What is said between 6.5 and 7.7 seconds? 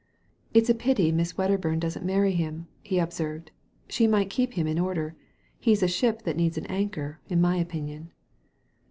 an anchor, in my